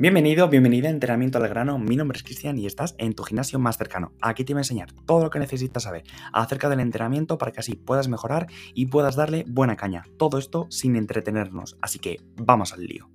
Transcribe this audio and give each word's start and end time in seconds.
Bienvenido, 0.00 0.48
bienvenida 0.48 0.88
a 0.88 0.92
Entrenamiento 0.92 1.36
al 1.36 1.46
Grano. 1.46 1.78
Mi 1.78 1.94
nombre 1.94 2.16
es 2.16 2.22
Cristian 2.22 2.56
y 2.56 2.64
estás 2.64 2.94
en 2.96 3.12
tu 3.12 3.22
gimnasio 3.22 3.58
más 3.58 3.76
cercano. 3.76 4.14
Aquí 4.22 4.44
te 4.44 4.54
voy 4.54 4.60
a 4.60 4.62
enseñar 4.62 4.90
todo 5.04 5.24
lo 5.24 5.28
que 5.28 5.38
necesitas 5.38 5.82
saber 5.82 6.04
acerca 6.32 6.70
del 6.70 6.80
entrenamiento 6.80 7.36
para 7.36 7.52
que 7.52 7.60
así 7.60 7.74
puedas 7.74 8.08
mejorar 8.08 8.46
y 8.72 8.86
puedas 8.86 9.14
darle 9.14 9.44
buena 9.46 9.76
caña. 9.76 10.04
Todo 10.16 10.38
esto 10.38 10.66
sin 10.70 10.96
entretenernos. 10.96 11.76
Así 11.82 11.98
que 11.98 12.16
vamos 12.34 12.72
al 12.72 12.86
lío. 12.86 13.10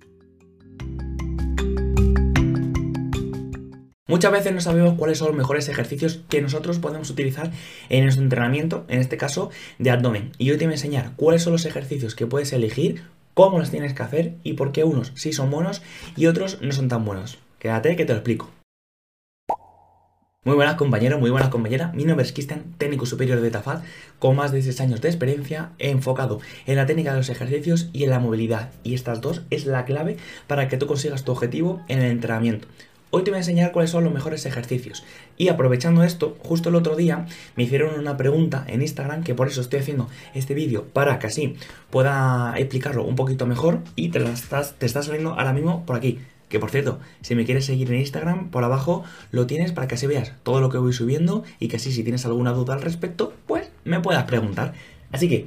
Muchas 4.06 4.30
veces 4.30 4.54
no 4.54 4.60
sabemos 4.60 4.94
cuáles 4.94 5.18
son 5.18 5.26
los 5.26 5.36
mejores 5.36 5.68
ejercicios 5.68 6.22
que 6.28 6.40
nosotros 6.40 6.78
podemos 6.78 7.10
utilizar 7.10 7.50
en 7.88 8.04
nuestro 8.04 8.22
entrenamiento, 8.22 8.84
en 8.86 9.00
este 9.00 9.16
caso 9.16 9.50
de 9.80 9.90
abdomen. 9.90 10.30
Y 10.38 10.52
hoy 10.52 10.56
te 10.56 10.66
voy 10.66 10.74
a 10.74 10.76
enseñar 10.76 11.14
cuáles 11.16 11.42
son 11.42 11.52
los 11.52 11.66
ejercicios 11.66 12.14
que 12.14 12.28
puedes 12.28 12.52
elegir 12.52 13.02
cómo 13.36 13.58
los 13.58 13.70
tienes 13.70 13.92
que 13.92 14.02
hacer 14.02 14.36
y 14.44 14.54
por 14.54 14.72
qué 14.72 14.82
unos 14.84 15.12
sí 15.14 15.34
son 15.34 15.50
buenos 15.50 15.82
y 16.16 16.24
otros 16.24 16.62
no 16.62 16.72
son 16.72 16.88
tan 16.88 17.04
buenos. 17.04 17.38
Quédate 17.58 17.94
que 17.94 18.06
te 18.06 18.14
lo 18.14 18.20
explico. 18.20 18.50
Muy 20.42 20.54
buenas 20.54 20.76
compañeros, 20.76 21.20
muy 21.20 21.28
buenas 21.28 21.50
compañeras. 21.50 21.92
Mi 21.92 22.04
nombre 22.04 22.24
es 22.24 22.32
Cristian, 22.32 22.72
técnico 22.78 23.04
superior 23.04 23.42
de 23.42 23.50
Tafad, 23.50 23.82
con 24.18 24.36
más 24.36 24.52
de 24.52 24.62
6 24.62 24.80
años 24.80 25.00
de 25.02 25.08
experiencia, 25.08 25.72
enfocado 25.78 26.40
en 26.64 26.76
la 26.76 26.86
técnica 26.86 27.10
de 27.10 27.18
los 27.18 27.28
ejercicios 27.28 27.90
y 27.92 28.04
en 28.04 28.10
la 28.10 28.20
movilidad. 28.20 28.70
Y 28.84 28.94
estas 28.94 29.20
dos 29.20 29.42
es 29.50 29.66
la 29.66 29.84
clave 29.84 30.16
para 30.46 30.68
que 30.68 30.78
tú 30.78 30.86
consigas 30.86 31.24
tu 31.24 31.32
objetivo 31.32 31.82
en 31.88 31.98
el 31.98 32.12
entrenamiento. 32.12 32.68
Hoy 33.10 33.22
te 33.22 33.30
voy 33.30 33.36
a 33.36 33.40
enseñar 33.40 33.70
cuáles 33.70 33.92
son 33.92 34.02
los 34.02 34.12
mejores 34.12 34.46
ejercicios. 34.46 35.04
Y 35.36 35.48
aprovechando 35.48 36.02
esto, 36.02 36.36
justo 36.40 36.70
el 36.70 36.74
otro 36.74 36.96
día 36.96 37.26
me 37.54 37.62
hicieron 37.62 37.98
una 37.98 38.16
pregunta 38.16 38.64
en 38.66 38.82
Instagram, 38.82 39.22
que 39.22 39.34
por 39.34 39.46
eso 39.46 39.60
estoy 39.60 39.78
haciendo 39.78 40.08
este 40.34 40.54
vídeo, 40.54 40.84
para 40.92 41.20
que 41.20 41.28
así 41.28 41.54
pueda 41.90 42.54
explicarlo 42.56 43.04
un 43.04 43.14
poquito 43.14 43.46
mejor. 43.46 43.78
Y 43.94 44.08
te, 44.08 44.18
estás, 44.24 44.74
te 44.74 44.86
está 44.86 45.02
saliendo 45.02 45.30
ahora 45.30 45.52
mismo 45.52 45.86
por 45.86 45.94
aquí. 45.94 46.18
Que 46.48 46.58
por 46.58 46.70
cierto, 46.70 46.98
si 47.20 47.36
me 47.36 47.44
quieres 47.44 47.64
seguir 47.64 47.90
en 47.92 48.00
Instagram, 48.00 48.50
por 48.50 48.64
abajo 48.64 49.04
lo 49.30 49.46
tienes 49.46 49.72
para 49.72 49.86
que 49.86 49.94
así 49.94 50.08
veas 50.08 50.32
todo 50.42 50.60
lo 50.60 50.68
que 50.68 50.78
voy 50.78 50.92
subiendo 50.92 51.44
y 51.60 51.68
que 51.68 51.76
así 51.76 51.92
si 51.92 52.02
tienes 52.02 52.26
alguna 52.26 52.52
duda 52.52 52.74
al 52.74 52.82
respecto, 52.82 53.32
pues 53.46 53.70
me 53.84 54.00
puedas 54.00 54.24
preguntar. 54.24 54.74
Así 55.12 55.28
que, 55.28 55.46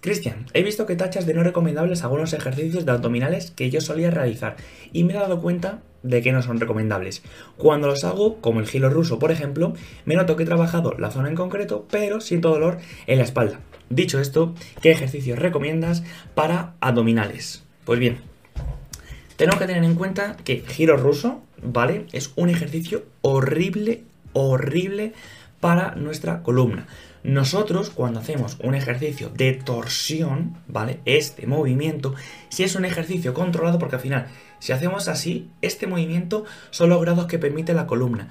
Cristian, 0.00 0.46
he 0.54 0.62
visto 0.62 0.86
que 0.86 0.96
tachas 0.96 1.26
de 1.26 1.34
no 1.34 1.42
recomendables 1.42 2.02
algunos 2.02 2.32
ejercicios 2.32 2.86
de 2.86 2.92
abdominales 2.92 3.50
que 3.50 3.68
yo 3.68 3.82
solía 3.82 4.10
realizar 4.10 4.56
y 4.92 5.04
me 5.04 5.12
he 5.12 5.16
dado 5.16 5.42
cuenta 5.42 5.80
de 6.02 6.22
que 6.22 6.32
no 6.32 6.40
son 6.40 6.58
recomendables. 6.58 7.22
Cuando 7.58 7.86
los 7.86 8.04
hago, 8.04 8.40
como 8.40 8.60
el 8.60 8.66
giro 8.66 8.88
ruso 8.88 9.18
por 9.18 9.30
ejemplo, 9.30 9.74
me 10.06 10.14
noto 10.14 10.36
que 10.36 10.44
he 10.44 10.46
trabajado 10.46 10.94
la 10.98 11.10
zona 11.10 11.28
en 11.28 11.34
concreto, 11.34 11.86
pero 11.90 12.22
siento 12.22 12.48
dolor 12.48 12.78
en 13.06 13.18
la 13.18 13.24
espalda. 13.24 13.60
Dicho 13.90 14.20
esto, 14.20 14.54
¿qué 14.80 14.90
ejercicios 14.90 15.38
recomiendas 15.38 16.02
para 16.34 16.74
abdominales? 16.80 17.62
Pues 17.84 18.00
bien, 18.00 18.20
tenemos 19.36 19.60
que 19.60 19.66
tener 19.66 19.84
en 19.84 19.96
cuenta 19.96 20.36
que 20.44 20.60
giro 20.66 20.96
ruso, 20.96 21.42
¿vale? 21.62 22.06
Es 22.12 22.32
un 22.36 22.48
ejercicio 22.48 23.04
horrible, 23.20 24.04
horrible 24.32 25.12
para 25.60 25.94
nuestra 25.94 26.42
columna. 26.42 26.86
Nosotros, 27.22 27.90
cuando 27.90 28.20
hacemos 28.20 28.56
un 28.62 28.74
ejercicio 28.74 29.28
de 29.28 29.52
torsión, 29.52 30.56
¿vale? 30.66 31.00
Este 31.04 31.46
movimiento, 31.46 32.14
si 32.48 32.64
es 32.64 32.74
un 32.76 32.86
ejercicio 32.86 33.34
controlado, 33.34 33.78
porque 33.78 33.96
al 33.96 34.02
final, 34.02 34.26
si 34.58 34.72
hacemos 34.72 35.06
así, 35.06 35.50
este 35.60 35.86
movimiento 35.86 36.44
son 36.70 36.88
los 36.88 37.00
grados 37.02 37.26
que 37.26 37.38
permite 37.38 37.74
la 37.74 37.86
columna. 37.86 38.30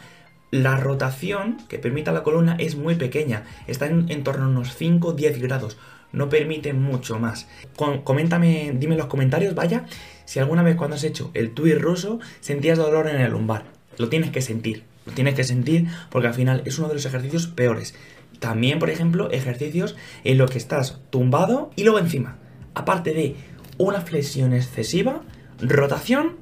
La 0.49 0.77
rotación 0.77 1.57
que 1.69 1.77
permite 1.77 2.11
la 2.11 2.23
columna 2.23 2.55
es 2.57 2.75
muy 2.75 2.95
pequeña, 2.95 3.43
está 3.67 3.85
en, 3.85 4.23
torno 4.23 4.45
a 4.45 4.49
unos 4.49 4.75
5 4.75 5.13
10 5.13 5.39
grados, 5.39 5.77
no 6.11 6.27
permite 6.27 6.73
mucho 6.73 7.19
más. 7.19 7.47
coméntame, 7.75 8.73
dime 8.73 8.95
en 8.95 8.99
los 8.99 9.07
comentarios, 9.07 9.53
vaya, 9.53 9.85
si 10.25 10.39
alguna 10.39 10.63
vez 10.63 10.75
cuando 10.75 10.95
has 10.95 11.03
hecho 11.03 11.29
el 11.35 11.51
twist 11.51 11.79
ruso 11.79 12.19
sentías 12.39 12.79
dolor 12.79 13.07
en 13.07 13.21
el 13.21 13.31
lumbar. 13.31 13.65
Lo 13.99 14.09
tienes 14.09 14.31
que 14.31 14.41
sentir, 14.41 14.85
tienes 15.13 15.35
que 15.35 15.43
sentir 15.43 15.87
porque 16.09 16.27
al 16.27 16.33
final 16.33 16.61
es 16.65 16.77
uno 16.79 16.87
de 16.87 16.95
los 16.95 17.05
ejercicios 17.05 17.47
peores. 17.47 17.95
También, 18.39 18.79
por 18.79 18.89
ejemplo, 18.89 19.31
ejercicios 19.31 19.95
en 20.23 20.37
los 20.37 20.49
que 20.51 20.57
estás 20.57 20.99
tumbado 21.09 21.71
y 21.75 21.83
luego 21.83 21.99
encima, 21.99 22.37
aparte 22.73 23.13
de 23.13 23.35
una 23.77 24.01
flexión 24.01 24.53
excesiva, 24.53 25.21
rotación 25.59 26.37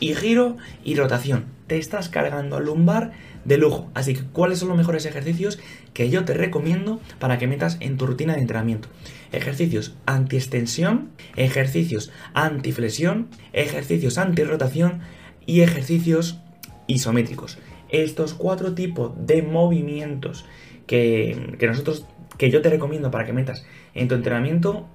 y 0.00 0.14
giro 0.14 0.56
y 0.84 0.94
rotación. 0.96 1.46
Te 1.66 1.78
estás 1.78 2.08
cargando 2.08 2.56
al 2.56 2.66
lumbar 2.66 3.12
de 3.44 3.58
lujo. 3.58 3.90
Así 3.94 4.14
que, 4.14 4.22
¿cuáles 4.22 4.58
son 4.58 4.68
los 4.68 4.76
mejores 4.76 5.04
ejercicios 5.06 5.58
que 5.94 6.10
yo 6.10 6.24
te 6.24 6.34
recomiendo 6.34 7.00
para 7.18 7.38
que 7.38 7.46
metas 7.46 7.76
en 7.80 7.96
tu 7.96 8.06
rutina 8.06 8.34
de 8.34 8.40
entrenamiento? 8.40 8.88
Ejercicios 9.32 9.96
anti-extensión, 10.06 11.10
ejercicios 11.34 12.12
anti-flexión, 12.34 13.28
ejercicios 13.52 14.18
anti-rotación 14.18 15.00
y 15.44 15.62
ejercicios 15.62 16.38
isométricos. 16.86 17.58
Estos 17.88 18.34
cuatro 18.34 18.74
tipos 18.74 19.12
de 19.16 19.42
movimientos 19.42 20.44
que, 20.86 21.56
nosotros, 21.60 22.06
que 22.38 22.50
yo 22.50 22.62
te 22.62 22.70
recomiendo 22.70 23.10
para 23.10 23.24
que 23.24 23.32
metas 23.32 23.66
en 23.94 24.08
tu 24.08 24.14
entrenamiento, 24.14 24.86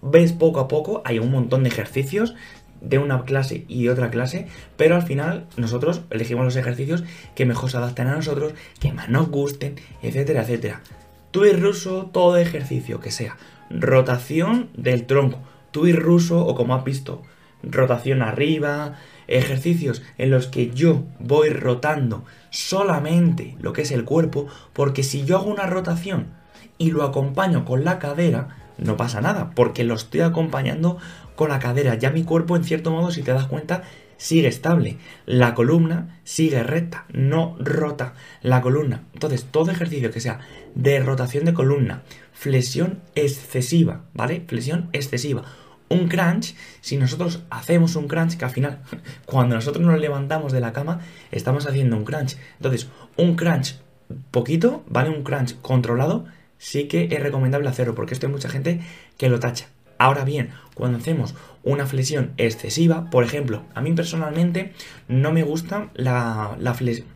ves 0.00 0.32
poco 0.32 0.60
a 0.60 0.68
poco, 0.68 1.02
hay 1.04 1.18
un 1.18 1.30
montón 1.30 1.62
de 1.62 1.68
ejercicios 1.68 2.34
de 2.80 2.98
una 2.98 3.24
clase 3.24 3.64
y 3.68 3.88
otra 3.88 4.10
clase, 4.10 4.48
pero 4.76 4.96
al 4.96 5.02
final 5.02 5.46
nosotros 5.56 6.02
elegimos 6.10 6.44
los 6.44 6.56
ejercicios 6.56 7.04
que 7.36 7.46
mejor 7.46 7.70
se 7.70 7.76
adapten 7.76 8.08
a 8.08 8.16
nosotros, 8.16 8.54
que 8.80 8.92
más 8.92 9.08
nos 9.08 9.28
gusten, 9.28 9.76
etcétera, 10.02 10.42
etcétera. 10.42 10.80
y 11.32 11.52
ruso, 11.52 12.10
todo 12.12 12.36
ejercicio 12.36 12.98
que 12.98 13.12
sea 13.12 13.36
rotación 13.70 14.68
del 14.76 15.06
tronco, 15.06 15.38
y 15.74 15.92
ruso 15.92 16.44
o 16.44 16.54
como 16.54 16.74
has 16.74 16.84
visto, 16.84 17.22
rotación 17.62 18.22
arriba, 18.22 18.98
ejercicios 19.28 20.02
en 20.18 20.30
los 20.30 20.46
que 20.46 20.70
yo 20.70 21.04
voy 21.18 21.50
rotando 21.50 22.24
solamente 22.50 23.56
lo 23.60 23.72
que 23.72 23.82
es 23.82 23.90
el 23.90 24.04
cuerpo, 24.04 24.46
porque 24.72 25.02
si 25.02 25.24
yo 25.24 25.36
hago 25.36 25.50
una 25.50 25.66
rotación 25.66 26.28
y 26.78 26.90
lo 26.90 27.04
acompaño 27.04 27.64
con 27.64 27.84
la 27.84 27.98
cadera, 27.98 28.56
no 28.78 28.96
pasa 28.96 29.20
nada, 29.20 29.50
porque 29.54 29.84
lo 29.84 29.94
estoy 29.94 30.20
acompañando 30.20 30.98
con 31.36 31.50
la 31.50 31.58
cadera. 31.58 31.94
Ya 31.94 32.10
mi 32.10 32.24
cuerpo, 32.24 32.56
en 32.56 32.64
cierto 32.64 32.90
modo, 32.90 33.10
si 33.10 33.22
te 33.22 33.32
das 33.32 33.46
cuenta, 33.46 33.82
sigue 34.16 34.48
estable. 34.48 34.98
La 35.26 35.54
columna 35.54 36.20
sigue 36.24 36.62
recta, 36.62 37.06
no 37.12 37.56
rota 37.58 38.14
la 38.42 38.60
columna. 38.60 39.04
Entonces, 39.14 39.46
todo 39.50 39.70
ejercicio 39.70 40.10
que 40.10 40.20
sea 40.20 40.40
de 40.74 41.00
rotación 41.00 41.44
de 41.44 41.54
columna, 41.54 42.02
flexión 42.32 43.00
excesiva, 43.14 44.02
¿vale? 44.14 44.44
Flexión 44.46 44.88
excesiva 44.92 45.44
un 45.92 46.08
crunch, 46.08 46.54
si 46.80 46.96
nosotros 46.96 47.42
hacemos 47.50 47.96
un 47.96 48.08
crunch, 48.08 48.36
que 48.36 48.44
al 48.44 48.50
final, 48.50 48.80
cuando 49.26 49.54
nosotros 49.54 49.84
nos 49.84 50.00
levantamos 50.00 50.52
de 50.52 50.60
la 50.60 50.72
cama, 50.72 51.00
estamos 51.30 51.66
haciendo 51.66 51.96
un 51.96 52.04
crunch. 52.04 52.36
Entonces, 52.56 52.88
un 53.16 53.36
crunch 53.36 53.76
poquito, 54.30 54.84
¿vale? 54.88 55.10
Un 55.10 55.22
crunch 55.22 55.56
controlado, 55.60 56.24
sí 56.58 56.88
que 56.88 57.08
es 57.10 57.20
recomendable 57.20 57.68
hacerlo, 57.68 57.94
porque 57.94 58.14
esto 58.14 58.26
hay 58.26 58.32
mucha 58.32 58.48
gente 58.48 58.80
que 59.18 59.28
lo 59.28 59.40
tacha. 59.40 59.66
Ahora 59.98 60.24
bien, 60.24 60.50
cuando 60.74 60.98
hacemos 60.98 61.34
una 61.62 61.86
flexión 61.86 62.32
excesiva, 62.36 63.08
por 63.10 63.24
ejemplo, 63.24 63.62
a 63.74 63.80
mí 63.80 63.92
personalmente 63.92 64.72
no 65.06 65.32
me 65.32 65.44
gusta 65.44 65.90
la, 65.94 66.56
la 66.58 66.74
flexión 66.74 67.06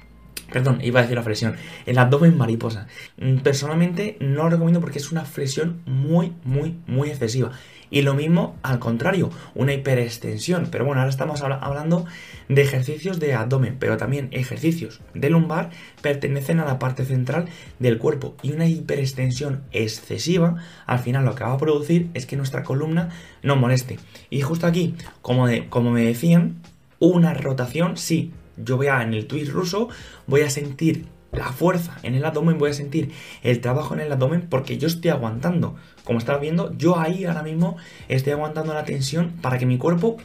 Perdón, 0.53 0.79
iba 0.83 1.01
a 1.01 1.03
decir 1.03 1.17
la 1.17 1.23
flexión. 1.23 1.57
El 1.87 1.99
abdomen 1.99 2.37
mariposa. 2.37 2.87
Mm, 3.19 3.39
personalmente 3.39 4.17
no 4.21 4.45
lo 4.45 4.51
recomiendo 4.51 4.81
porque 4.81 4.99
es 4.99 5.11
una 5.11 5.25
flexión 5.25 5.81
muy, 5.87 6.33
muy, 6.45 6.79
muy 6.87 7.09
excesiva. 7.09 7.53
Y 7.91 8.03
lo 8.03 8.15
mismo 8.15 8.57
al 8.63 8.79
contrario, 8.79 9.31
una 9.55 9.73
hiperextensión. 9.73 10.69
Pero 10.71 10.85
bueno, 10.85 11.01
ahora 11.01 11.11
estamos 11.11 11.43
hablando 11.43 12.05
de 12.49 12.63
ejercicios 12.63 13.21
de 13.21 13.35
abdomen, 13.35 13.77
pero 13.79 13.97
también 13.97 14.29
ejercicios 14.33 15.01
de 15.15 15.31
lumbar 15.31 15.71
pertenecen 16.01 16.61
a 16.61 16.65
la 16.65 16.79
parte 16.79 17.05
central 17.05 17.47
del 17.79 17.99
cuerpo. 17.99 18.35
Y 18.43 18.53
una 18.53 18.67
hiperextensión 18.67 19.63
excesiva, 19.73 20.57
al 20.87 20.99
final 20.99 21.25
lo 21.25 21.35
que 21.35 21.45
va 21.45 21.53
a 21.53 21.59
producir 21.59 22.09
es 22.15 22.27
que 22.27 22.37
nuestra 22.37 22.65
columna 22.65 23.11
no 23.43 23.57
moleste. 23.57 23.99
Y 24.31 24.41
justo 24.41 24.67
aquí, 24.67 24.95
como, 25.23 25.47
como 25.69 25.91
me 25.91 26.05
decían, 26.05 26.57
una 26.99 27.35
rotación 27.35 27.97
sí 27.97 28.33
yo 28.57 28.77
voy 28.77 28.89
a, 28.89 29.03
en 29.03 29.15
el 29.15 29.27
twist 29.27 29.53
ruso, 29.53 29.89
voy 30.27 30.43
a 30.43 30.51
sentir 30.51 31.07
la 31.33 31.53
fuerza 31.53 31.97
en 32.03 32.15
el 32.15 32.25
abdomen, 32.25 32.59
voy 32.59 32.71
a 32.71 32.75
sentir 32.75 33.13
el 33.43 33.61
trabajo 33.61 33.95
en 33.95 34.01
el 34.01 34.13
abdomen 34.13 34.47
porque 34.49 34.79
yo 34.79 34.87
estoy 34.87 35.11
aguantando. 35.11 35.77
Como 36.05 36.19
estás 36.19 36.41
viendo, 36.41 36.77
yo 36.77 36.99
ahí 36.99 37.25
ahora 37.25 37.43
mismo 37.43 37.77
estoy 38.09 38.33
aguantando 38.33 38.75
la 38.75 38.85
tensión 38.85 39.33
para 39.43 39.59
que 39.59 39.67
mi 39.67 39.79
cuerpo 39.79 40.17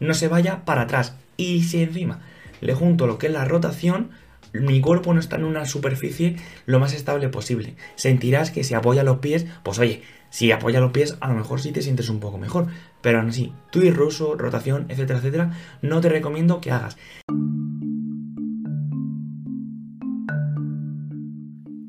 no 0.00 0.14
se 0.14 0.28
vaya 0.28 0.64
para 0.64 0.82
atrás. 0.82 1.16
Y 1.36 1.64
si 1.64 1.82
encima 1.82 2.20
le 2.60 2.74
junto 2.74 3.06
lo 3.06 3.18
que 3.18 3.26
es 3.26 3.32
la 3.32 3.44
rotación, 3.44 4.10
mi 4.52 4.80
cuerpo 4.80 5.12
no 5.14 5.20
está 5.20 5.36
en 5.36 5.44
una 5.44 5.64
superficie 5.64 6.36
lo 6.66 6.78
más 6.78 6.94
estable 6.94 7.28
posible. 7.28 7.74
Sentirás 7.96 8.50
que 8.50 8.64
si 8.64 8.74
apoya 8.74 9.02
los 9.02 9.18
pies, 9.18 9.46
pues 9.62 9.78
oye, 9.78 10.02
si 10.30 10.52
apoya 10.52 10.80
los 10.80 10.92
pies, 10.92 11.16
a 11.20 11.28
lo 11.28 11.34
mejor 11.34 11.60
sí 11.60 11.72
te 11.72 11.82
sientes 11.82 12.08
un 12.08 12.20
poco 12.20 12.38
mejor. 12.38 12.66
Pero 13.00 13.18
aún 13.20 13.28
así, 13.28 13.52
y 13.72 13.90
ruso, 13.90 14.34
rotación, 14.36 14.86
etcétera, 14.88 15.18
etcétera, 15.18 15.52
no 15.82 16.00
te 16.00 16.08
recomiendo 16.08 16.60
que 16.60 16.72
hagas. 16.72 16.96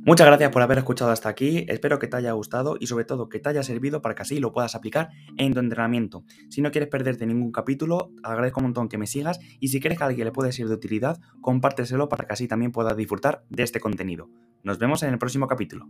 Muchas 0.10 0.26
gracias 0.26 0.50
por 0.50 0.64
haber 0.64 0.80
escuchado 0.80 1.12
hasta 1.12 1.30
aquí, 1.30 1.68
espero 1.68 2.00
que 2.00 2.08
te 2.08 2.18
haya 2.18 2.32
gustado 2.32 2.78
y 2.80 2.88
sobre 2.88 3.06
todo 3.06 3.30
que 3.30 3.40
te 3.40 3.48
haya 3.50 3.62
servido 3.62 4.02
para 4.02 4.16
que 4.16 4.24
así 4.24 4.40
lo 4.40 4.52
puedas 4.52 4.74
aplicar 4.74 5.12
en 5.38 5.54
tu 5.54 5.60
entrenamiento. 5.60 6.24
Si 6.50 6.64
no 6.64 6.72
quieres 6.72 6.90
perderte 6.90 7.28
ningún 7.28 7.52
capítulo, 7.52 8.10
agradezco 8.24 8.60
un 8.60 8.64
montón 8.64 8.90
que 8.90 8.98
me 8.98 9.06
sigas 9.06 9.40
y 9.60 9.68
si 9.68 9.80
crees 9.80 10.00
que 10.00 10.04
a 10.04 10.08
alguien 10.08 10.26
le 10.26 10.32
puede 10.32 10.52
ser 10.52 10.68
de 10.68 10.74
utilidad, 10.74 11.20
compárteselo 11.42 12.10
para 12.10 12.26
que 12.26 12.34
así 12.34 12.48
también 12.48 12.72
puedas 12.72 12.98
disfrutar 12.98 13.44
de 13.52 13.62
este 13.62 13.80
contenido. 13.80 14.32
Nos 14.64 14.80
vemos 14.80 15.04
en 15.04 15.14
el 15.14 15.20
próximo 15.20 15.46
capítulo. 15.46 15.88